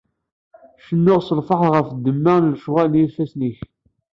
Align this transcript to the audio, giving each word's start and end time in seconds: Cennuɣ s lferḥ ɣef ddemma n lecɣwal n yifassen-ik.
Cennuɣ 0.85 1.19
s 1.27 1.29
lferḥ 1.39 1.61
ɣef 1.73 1.87
ddemma 1.93 2.35
n 2.37 2.49
lecɣwal 2.53 2.87
n 2.91 2.99
yifassen-ik. 2.99 3.59